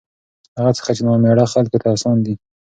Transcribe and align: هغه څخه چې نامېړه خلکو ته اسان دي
هغه 0.57 0.71
څخه 0.77 0.91
چې 0.97 1.01
نامېړه 1.07 1.45
خلکو 1.53 1.77
ته 1.81 1.87
اسان 1.95 2.17
دي 2.25 2.33